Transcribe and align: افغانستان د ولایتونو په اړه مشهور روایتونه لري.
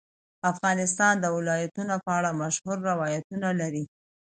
افغانستان 0.51 1.13
د 1.19 1.25
ولایتونو 1.37 1.95
په 2.05 2.09
اړه 2.19 2.37
مشهور 2.41 2.77
روایتونه 2.89 3.49
لري. 3.61 3.83